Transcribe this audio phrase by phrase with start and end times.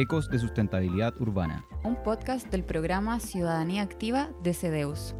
[0.00, 1.66] Ecos de Sustentabilidad Urbana.
[1.82, 5.16] Un podcast del programa Ciudadanía Activa de CEDEUS.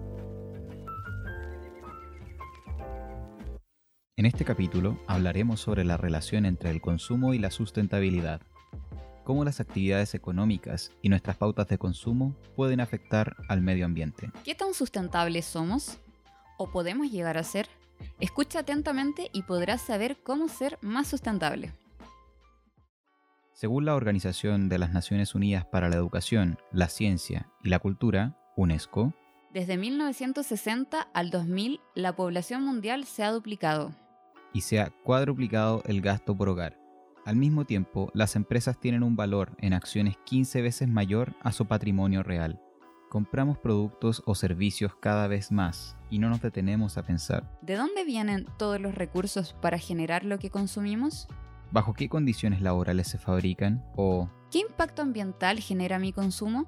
[4.16, 8.40] En este capítulo hablaremos sobre la relación entre el consumo y la sustentabilidad,
[9.24, 14.30] cómo las actividades económicas y nuestras pautas de consumo pueden afectar al medio ambiente.
[14.44, 15.98] ¿Qué tan sustentables somos?
[16.56, 17.68] ¿O podemos llegar a ser?
[18.20, 21.72] Escucha atentamente y podrás saber cómo ser más sustentable.
[23.58, 28.38] Según la Organización de las Naciones Unidas para la Educación, la Ciencia y la Cultura,
[28.54, 29.12] UNESCO,
[29.52, 33.96] desde 1960 al 2000 la población mundial se ha duplicado
[34.52, 36.78] y se ha cuadruplicado el gasto por hogar.
[37.26, 41.66] Al mismo tiempo, las empresas tienen un valor en acciones 15 veces mayor a su
[41.66, 42.62] patrimonio real.
[43.08, 47.58] Compramos productos o servicios cada vez más y no nos detenemos a pensar.
[47.62, 51.26] ¿De dónde vienen todos los recursos para generar lo que consumimos?
[51.70, 53.84] ¿Bajo qué condiciones laborales se fabrican?
[53.96, 56.66] ¿O qué impacto ambiental genera mi consumo?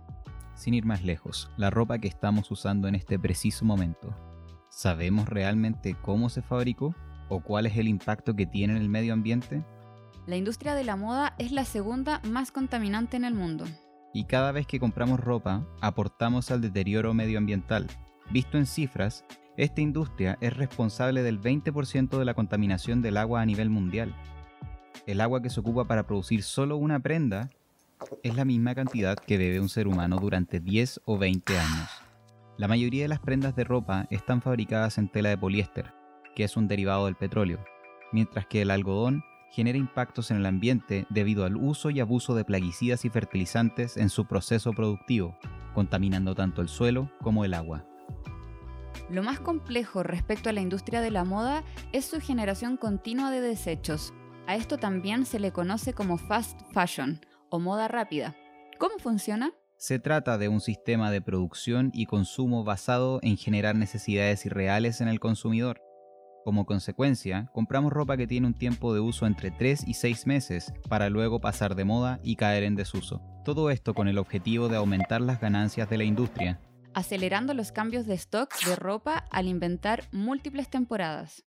[0.54, 4.14] Sin ir más lejos, la ropa que estamos usando en este preciso momento.
[4.68, 6.94] ¿Sabemos realmente cómo se fabricó?
[7.30, 9.64] o cuál es el impacto que tiene en el medio ambiente?
[10.26, 13.64] La industria de la moda es la segunda más contaminante en el mundo.
[14.12, 17.86] Y cada vez que compramos ropa, aportamos al deterioro medioambiental.
[18.30, 19.24] Visto en cifras,
[19.56, 24.14] esta industria es responsable del 20% de la contaminación del agua a nivel mundial.
[25.10, 27.50] El agua que se ocupa para producir solo una prenda
[28.22, 31.88] es la misma cantidad que bebe un ser humano durante 10 o 20 años.
[32.56, 35.92] La mayoría de las prendas de ropa están fabricadas en tela de poliéster,
[36.36, 37.58] que es un derivado del petróleo,
[38.12, 42.44] mientras que el algodón genera impactos en el ambiente debido al uso y abuso de
[42.44, 45.36] plaguicidas y fertilizantes en su proceso productivo,
[45.74, 47.84] contaminando tanto el suelo como el agua.
[49.10, 53.40] Lo más complejo respecto a la industria de la moda es su generación continua de
[53.40, 54.14] desechos.
[54.50, 57.20] A esto también se le conoce como fast fashion
[57.50, 58.34] o moda rápida.
[58.80, 59.52] ¿Cómo funciona?
[59.76, 65.06] Se trata de un sistema de producción y consumo basado en generar necesidades irreales en
[65.06, 65.80] el consumidor
[66.44, 70.72] como consecuencia, compramos ropa que tiene un tiempo de uso entre 3 y 6 meses
[70.88, 73.20] para luego pasar de moda y caer en desuso.
[73.44, 76.58] Todo esto con el objetivo de aumentar las ganancias de la industria.
[76.94, 81.44] Acelerando los cambios de stocks de ropa al inventar múltiples temporadas.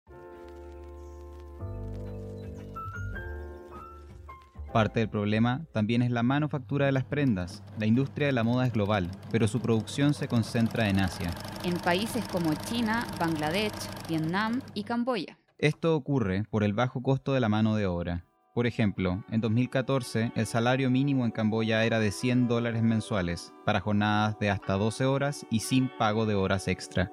[4.73, 7.63] Parte del problema también es la manufactura de las prendas.
[7.79, 11.31] La industria de la moda es global, pero su producción se concentra en Asia.
[11.65, 13.73] En países como China, Bangladesh,
[14.09, 15.39] Vietnam y Camboya.
[15.57, 18.27] Esto ocurre por el bajo costo de la mano de obra.
[18.55, 23.81] Por ejemplo, en 2014 el salario mínimo en Camboya era de 100 dólares mensuales para
[23.81, 27.11] jornadas de hasta 12 horas y sin pago de horas extra.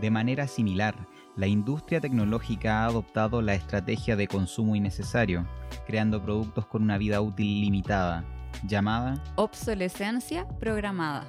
[0.00, 5.46] De manera similar, la industria tecnológica ha adoptado la estrategia de consumo innecesario,
[5.86, 8.24] creando productos con una vida útil limitada,
[8.66, 11.24] llamada obsolescencia programada.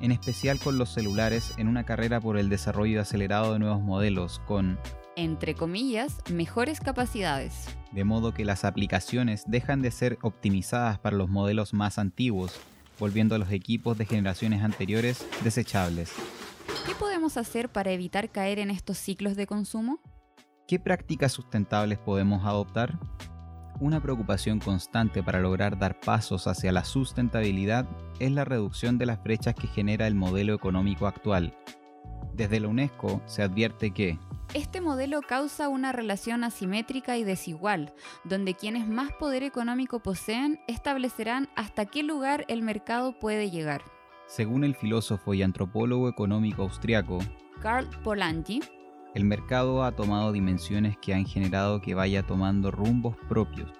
[0.00, 4.40] En especial con los celulares en una carrera por el desarrollo acelerado de nuevos modelos
[4.46, 4.78] con,
[5.16, 7.66] entre comillas, mejores capacidades.
[7.92, 12.60] De modo que las aplicaciones dejan de ser optimizadas para los modelos más antiguos,
[12.98, 16.12] volviendo a los equipos de generaciones anteriores desechables.
[16.86, 19.98] ¿Qué podemos hacer para evitar caer en estos ciclos de consumo?
[20.68, 22.96] ¿Qué prácticas sustentables podemos adoptar?
[23.80, 27.88] Una preocupación constante para lograr dar pasos hacia la sustentabilidad
[28.20, 31.58] es la reducción de las brechas que genera el modelo económico actual.
[32.34, 34.20] Desde la UNESCO se advierte que
[34.54, 41.48] este modelo causa una relación asimétrica y desigual, donde quienes más poder económico poseen establecerán
[41.56, 43.95] hasta qué lugar el mercado puede llegar.
[44.26, 47.18] Según el filósofo y antropólogo económico austriaco
[47.60, 48.60] Karl Polanyi,
[49.14, 53.70] el mercado ha tomado dimensiones que han generado que vaya tomando rumbos propios.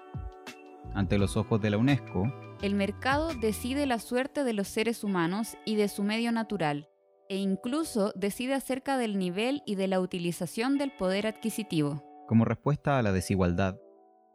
[0.95, 2.31] Ante los ojos de la UNESCO,
[2.61, 6.89] el mercado decide la suerte de los seres humanos y de su medio natural,
[7.29, 12.03] e incluso decide acerca del nivel y de la utilización del poder adquisitivo.
[12.27, 13.77] Como respuesta a la desigualdad,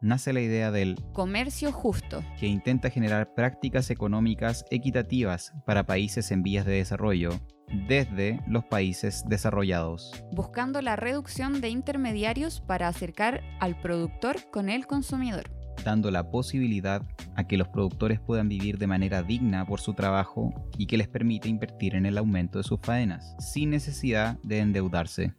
[0.03, 6.43] nace la idea del comercio justo, que intenta generar prácticas económicas equitativas para países en
[6.43, 7.39] vías de desarrollo
[7.87, 14.85] desde los países desarrollados, buscando la reducción de intermediarios para acercar al productor con el
[14.85, 15.49] consumidor,
[15.85, 17.01] dando la posibilidad
[17.35, 21.07] a que los productores puedan vivir de manera digna por su trabajo y que les
[21.07, 25.33] permite invertir en el aumento de sus faenas, sin necesidad de endeudarse.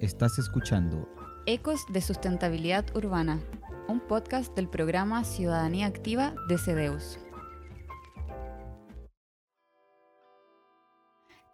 [0.00, 1.08] Estás escuchando
[1.46, 3.38] Ecos de Sustentabilidad Urbana,
[3.86, 7.18] un podcast del programa Ciudadanía Activa de CEDEUS.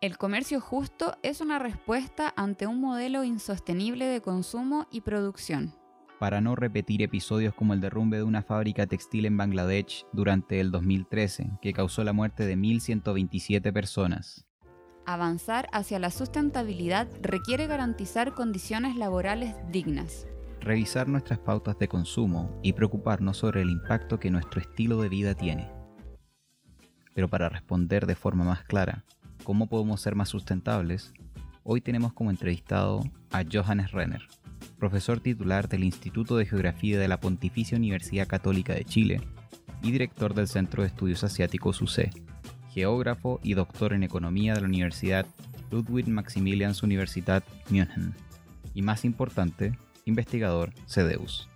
[0.01, 5.75] El comercio justo es una respuesta ante un modelo insostenible de consumo y producción.
[6.21, 10.71] para no repetir episodios como el derrumbe de una fábrica textil en Bangladesh durante el
[10.71, 14.47] 2013, que causó la muerte de 1.127 personas.
[15.13, 20.29] Avanzar hacia la sustentabilidad requiere garantizar condiciones laborales dignas.
[20.61, 25.35] Revisar nuestras pautas de consumo y preocuparnos sobre el impacto que nuestro estilo de vida
[25.35, 25.69] tiene.
[27.13, 29.05] Pero para responder de forma más clara,
[29.43, 31.13] ¿cómo podemos ser más sustentables?
[31.65, 33.03] Hoy tenemos como entrevistado
[33.33, 34.29] a Johannes Renner,
[34.79, 39.21] profesor titular del Instituto de Geografía de la Pontificia Universidad Católica de Chile
[39.83, 42.30] y director del Centro de Estudios Asiáticos UC,
[42.73, 45.27] geógrafo y doctor en Economía de la Universidad
[45.71, 48.15] Ludwig Maximilians Universität München,
[48.75, 51.49] y más importante, investigador CEDEUS.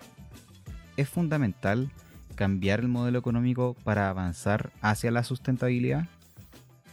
[0.97, 1.91] Es fundamental
[2.35, 6.07] cambiar el modelo económico para avanzar hacia la sustentabilidad?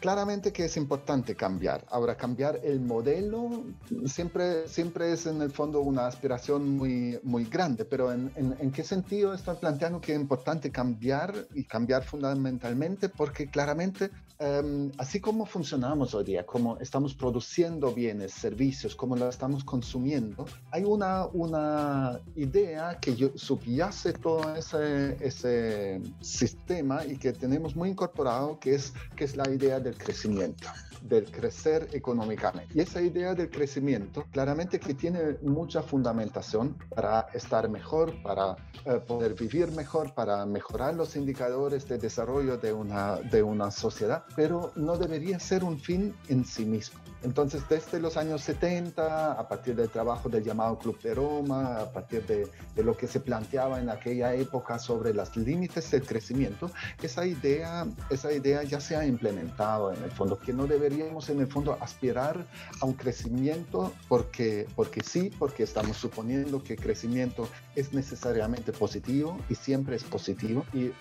[0.01, 1.85] Claramente que es importante cambiar.
[1.89, 3.63] Ahora, cambiar el modelo
[4.05, 8.83] siempre, siempre es en el fondo una aspiración muy, muy grande, pero ¿en, en, qué
[8.83, 13.09] sentido estoy planteando que es importante cambiar y cambiar fundamentalmente?
[13.09, 14.09] Porque claramente,
[14.39, 20.47] em, así como funcionamos hoy día, como estamos produciendo bienes, servicios, como lo estamos consumiendo,
[20.71, 27.89] hay una, una idea que yo, subyace todo ese, ese sistema y que tenemos muy
[27.89, 30.67] incorporado, que es, que es la idea de crecimiento,
[31.01, 32.73] del crecer económicamente.
[32.73, 38.55] Y esa idea del crecimiento, claramente que tiene mucha fundamentación para estar mejor, para
[38.85, 44.25] eh, poder vivir mejor, para mejorar los indicadores de desarrollo de una, de una sociedad,
[44.35, 46.99] pero no debería ser un fin en sí mismo.
[47.23, 51.91] Entonces, desde los años 70, a partir del trabajo del llamado Club de Roma, a
[51.91, 52.49] partir de,
[52.81, 56.71] lo que se planteaba en aquella época sobre los límites del crecimiento,
[57.01, 61.39] esa idea, esa idea ya se ha implementado en el fondo, que no deberíamos en
[61.41, 62.45] el fondo aspirar
[62.79, 69.55] a un crecimiento porque, porque sí, porque estamos suponiendo que crecimiento es necesariamente positivo y
[69.55, 70.91] siempre es positivo y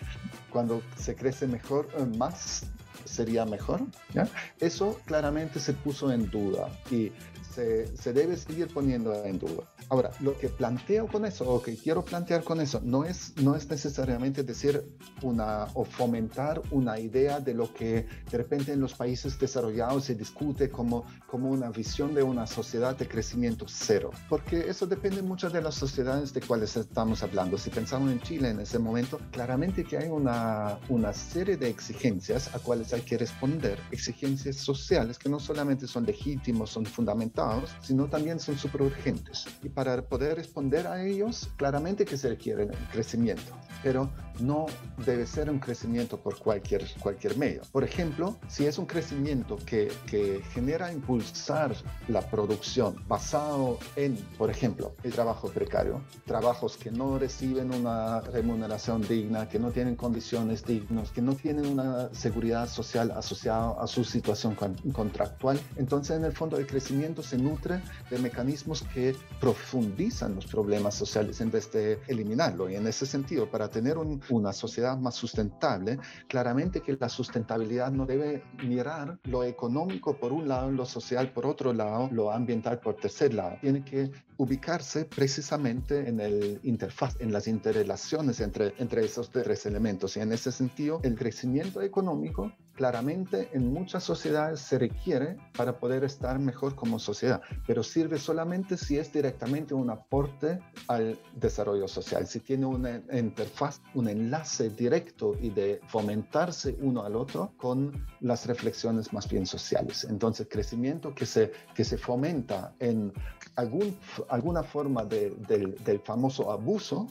[0.51, 2.65] cuando se crece mejor, eh, más
[3.11, 3.83] sería mejor.
[4.15, 4.29] ¿ya?
[4.59, 7.13] Eso claramente se puso en duda y
[7.55, 9.65] se, se, debe seguir poniendo en duda.
[9.89, 13.57] Ahora, lo que planteo con eso, o que quiero plantear con eso, no es, no
[13.57, 14.83] es necesariamente decir
[15.23, 20.15] una o fomentar una idea de lo que de repente en los países desarrollados se
[20.15, 25.51] discute como, como una visión de una sociedad de crecimiento cero, porque eso depende mucho
[25.51, 27.59] de las sociedades de cuales estamos hablando.
[27.59, 32.55] Si pensamos en Chile en ese momento, claramente que hay una, una serie de exigencias
[32.55, 37.40] a cuales hay que responder, exigencias sociales que no solamente son legítimos, son fundamentales,
[37.83, 39.47] sino también son súper urgentes.
[39.63, 43.53] Y para poder responder a ellos, claramente que se requiere crecimiento,
[43.83, 44.11] pero
[44.41, 44.67] no
[45.05, 47.63] debe ser un crecimiento por cualquier, cualquier medio.
[47.73, 51.75] Por ejemplo, si es un crecimiento que, que genera impulsar
[52.09, 59.03] la producción basado en, por ejemplo, el trabajo precario, trabajos que no reciben una remuneración
[59.07, 64.05] digna, que no tienen condiciones dignas, que no tienen una seguridad social asociada a su
[64.05, 64.57] situación
[64.93, 67.81] contractual, entonces en el fondo el crecimiento se nutre
[68.11, 72.69] de mecanismos que profundizan los problemas sociales en vez de eliminarlo.
[72.69, 77.93] Y en ese sentido, para tener un, una sociedad más sustentable, claramente que la sustentabilidad
[77.93, 82.81] no debe mirar lo económico por un lado, lo social por otro lado, lo ambiental
[82.81, 83.57] por tercer lado.
[83.61, 90.17] Tiene que ubicarse precisamente en el interfaz, en las interrelaciones entre, entre esos tres elementos.
[90.17, 96.03] Y en ese sentido, el crecimiento económico claramente en muchas sociedades se requiere para poder
[96.03, 102.27] estar mejor como sociedad, pero sirve solamente si es directamente un aporte al desarrollo social,
[102.27, 108.47] si tiene una interfaz, un enlace directo y de fomentarse uno al otro con las
[108.47, 110.07] reflexiones más bien sociales.
[110.09, 113.13] Entonces, crecimiento que se, que se fomenta en
[113.57, 113.95] algún,
[114.31, 115.37] alguna forma de,
[115.85, 117.09] del famoso abuso,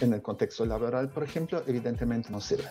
[0.00, 2.70] en el contexto laboral, por ejemplo, evidentemente no sirve.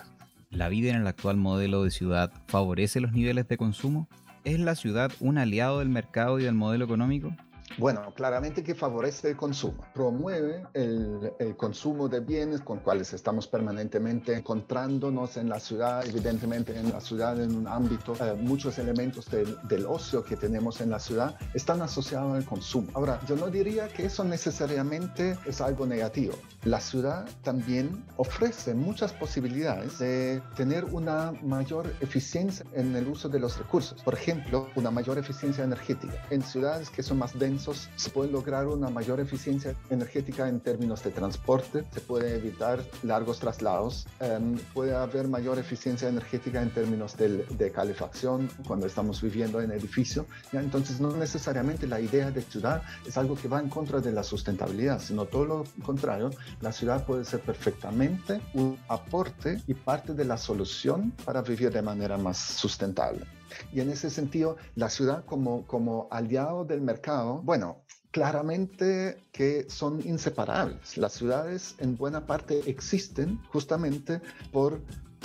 [0.55, 4.07] ¿La vida en el actual modelo de ciudad favorece los niveles de consumo?
[4.45, 7.35] ¿Es la ciudad un aliado del mercado y del modelo económico?
[7.77, 13.47] Bueno, claramente que favorece el consumo, promueve el, el, consumo de bienes con cuales estamos
[13.47, 19.29] permanentemente encontrándonos en la ciudad, evidentemente en la ciudad, en un ámbito, eh, muchos elementos
[19.29, 22.87] del, del ocio que tenemos en la ciudad están asociados al consumo.
[22.93, 26.35] Ahora, yo no diría que eso necesariamente es algo negativo.
[26.63, 33.39] La ciudad también ofrece muchas posibilidades de tener una mayor eficiencia en el uso de
[33.39, 34.01] los recursos.
[34.01, 36.13] Por ejemplo, una mayor eficiencia energética.
[36.29, 41.03] En ciudades que son más densas, se puede lograr una mayor eficiencia energética en términos
[41.03, 47.15] de transporte, se puede evitar largos traslados, em, puede haber mayor eficiencia energética en términos
[47.17, 50.27] de, calefacción cuando estamos viviendo en edificio.
[50.53, 54.23] Entonces, no necesariamente la idea de ciudad es algo que va en contra de la
[54.23, 56.29] sustentabilidad, sino todo lo contrario,
[56.61, 61.81] la ciudad puede ser perfectamente un aporte y parte de la solución para vivir de
[61.81, 63.25] manera más sustentable.
[63.71, 70.01] Y en ese sentido, la ciudad como, como aliado del mercado, bueno, claramente que son
[70.07, 70.97] inseparables.
[70.97, 74.21] Las ciudades en buena parte existen justamente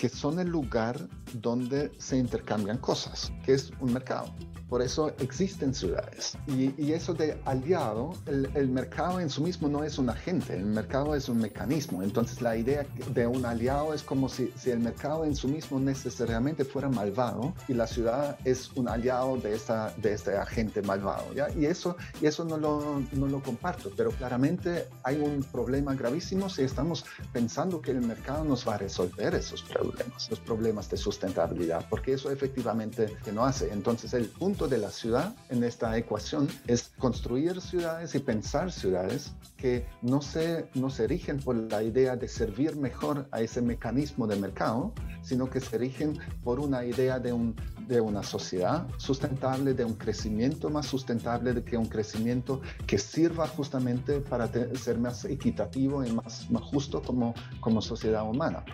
[0.00, 0.96] porque son el lugar
[1.34, 4.32] donde se intercambian cosas, que es un mercado.
[4.70, 6.38] Por eso existen ciudades.
[6.46, 11.16] Y, eso de aliado, el, mercado en sí mismo no es un agente, el mercado
[11.16, 12.04] es un mecanismo.
[12.04, 15.80] Entonces la idea de un aliado es como si, si el mercado en sí mismo
[15.80, 21.34] necesariamente fuera malvado y la ciudad es un aliado de, esta, de este agente malvado.
[21.34, 21.48] ¿ya?
[21.50, 26.48] Y eso, y eso no, lo, no lo comparto, pero claramente hay un problema gravísimo
[26.48, 29.89] si estamos pensando que el mercado nos va a resolver esos problemas,
[30.28, 33.72] los problemas de sustentabilidad, porque eso efectivamente que no hace.
[33.72, 39.32] Entonces el punto de la ciudad en esta ecuación es construir ciudades y pensar ciudades
[39.56, 44.26] que no se, no se rigen por la idea de servir mejor a ese mecanismo
[44.26, 44.92] de mercado,
[45.22, 47.54] sino que se rigen por una idea de, un,
[47.86, 53.46] de una sociedad sustentable, de un crecimiento más sustentable, de que un crecimiento que sirva
[53.46, 58.64] justamente para ser más equitativo y más, más justo como, como sociedad humana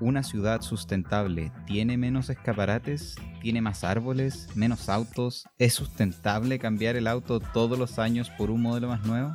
[0.00, 5.44] una ciudad sustentable tiene menos escaparates, tiene más árboles, menos autos.
[5.58, 9.34] ¿Es sustentable cambiar el auto todos los años por un modelo más nuevo?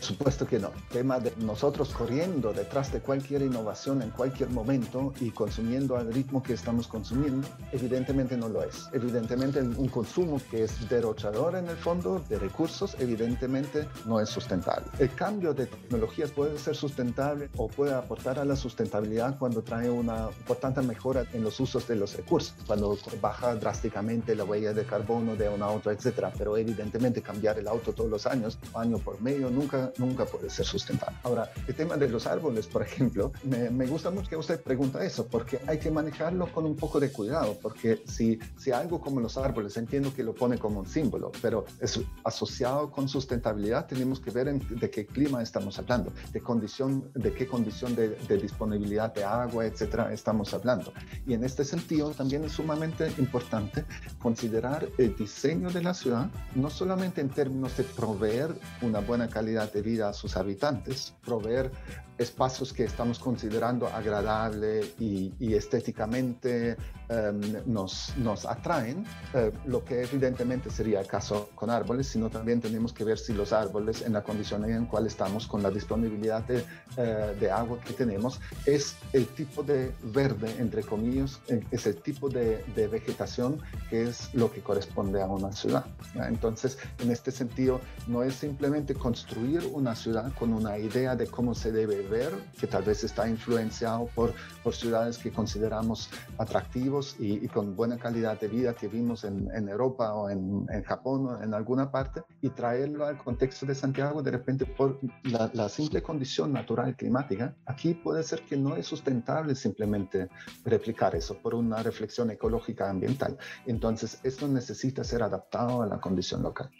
[0.00, 0.70] Supuesto que no.
[0.90, 6.42] Tema de nosotros corriendo detrás de cualquier innovación en cualquier momento y consumiendo al ritmo
[6.42, 8.88] que estamos consumiendo, evidentemente no lo es.
[8.92, 14.86] Evidentemente un consumo que es derrochador en el fondo de recursos, evidentemente no es sustentable.
[14.98, 19.90] El cambio de tecnologías puede ser sustentable o puede aportar a la sustentabilidad cuando trae
[19.90, 24.84] una importante mejora en los usos de los recursos, cuando baja drásticamente la huella de
[24.84, 26.32] carbono de un auto, etcétera.
[26.36, 30.66] Pero evidentemente cambiar el auto todos los años, año por medio, nunca nunca puede ser
[30.66, 31.16] sustentable.
[31.22, 35.04] Ahora, el tema de los árboles, por ejemplo, me, me, gusta mucho que usted pregunta
[35.04, 39.20] eso, porque hay que manejarlo con un poco de cuidado, porque si, si algo como
[39.20, 44.20] los árboles, entiendo que lo pone como un símbolo, pero es asociado con sustentabilidad, tenemos
[44.20, 48.36] que ver en, de qué clima estamos hablando, de, condición, de qué condición de, de
[48.38, 50.92] disponibilidad de agua, etcétera, estamos hablando.
[51.26, 53.84] Y en este sentido, también es sumamente importante
[54.18, 59.72] considerar el diseño de la ciudad, no solamente en términos de proveer una buena calidad
[59.72, 61.70] de vida a sus habitantes, proveer
[62.18, 66.76] espacios que estamos considerando agradable y, y estéticamente
[67.08, 67.40] um,
[67.72, 72.92] nos, nos atraen, uh, lo que evidentemente sería el caso con árboles, sino también tenemos
[72.92, 76.58] que ver si los árboles en la condición en cual estamos con la disponibilidad de,
[76.58, 82.28] uh, de agua que tenemos es el tipo de verde, entre comillas, es el tipo
[82.28, 85.86] de, de vegetación que es lo que corresponde a una ciudad.
[86.16, 91.54] Entonces, en este sentido, no es simplemente construir una ciudad con una idea de cómo
[91.54, 97.44] se debe ver, que tal vez está influenciado por, por ciudades que consideramos atractivos y,
[97.44, 101.26] y, con buena calidad de vida que vimos en, en Europa o en, en, Japón
[101.26, 105.68] o en alguna parte, y traerlo al contexto de Santiago de repente por la, la
[105.68, 107.54] simple condición natural climática.
[107.66, 110.28] Aquí puede ser que no es sustentable simplemente
[110.64, 113.38] replicar eso por una reflexión ecológica ambiental.
[113.66, 116.70] Entonces, esto necesita ser adaptado a la condición local.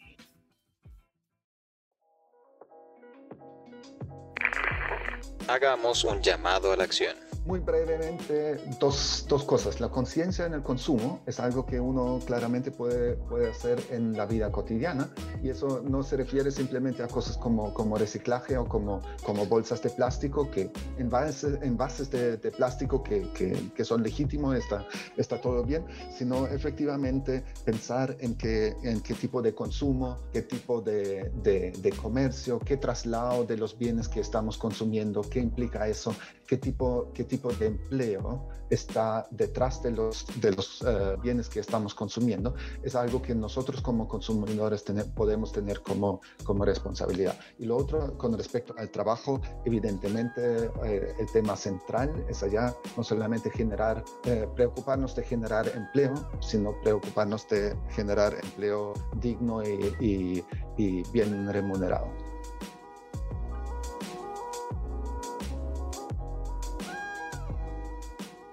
[5.53, 7.30] Hagamos un llamado a la acción.
[7.47, 9.81] Muy brevemente, dos, dos cosas.
[9.81, 14.27] La conciencia en el consumo es algo que uno claramente puede, puede hacer en la
[14.27, 15.09] vida cotidiana
[15.43, 19.83] y eso no se refiere simplemente a cosas como, como reciclaje o como, como bolsas
[19.83, 25.41] de plástico, que envases, envases de, de plástico que, que, que, son legítimos, está, está
[25.41, 25.85] todo bien,
[26.17, 31.91] sino efectivamente pensar en qué, en qué tipo de consumo, qué tipo de, de, de
[31.91, 36.15] comercio, qué traslado de los bienes que estamos consumiendo, qué implica eso,
[36.47, 41.61] qué tipo, qué tipo de empleo está detrás de los, de los uh, bienes que
[41.61, 47.39] estamos consumiendo, es algo que nosotros como consumidores tener, podemos tener como, como responsabilidad.
[47.59, 53.03] Y lo otro, con respecto al trabajo, evidentemente eh, el tema central es allá no
[53.03, 60.45] solamente generar, eh, preocuparnos de generar empleo, sino preocuparnos de generar empleo digno y, y,
[60.77, 62.30] y bien remunerado.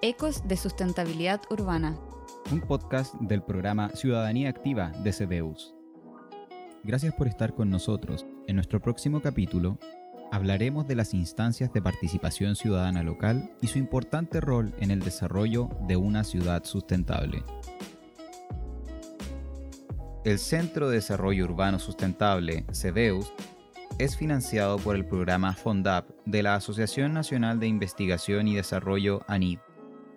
[0.07, 1.99] Ecos de Sustentabilidad Urbana.
[2.49, 5.75] Un podcast del programa Ciudadanía Activa de CBUS.
[6.85, 8.25] Gracias por estar con nosotros.
[8.47, 9.77] En nuestro próximo capítulo
[10.31, 15.67] hablaremos de las instancias de participación ciudadana local y su importante rol en el desarrollo
[15.89, 17.43] de una ciudad sustentable.
[20.23, 23.33] El Centro de Desarrollo Urbano Sustentable, CEDEUS,
[23.99, 29.59] es financiado por el programa FONDAP de la Asociación Nacional de Investigación y Desarrollo ANID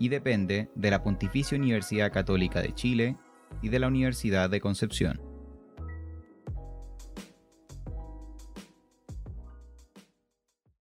[0.00, 3.16] y depende de la Pontificia Universidad Católica de Chile
[3.62, 5.29] y de la Universidad de Concepción.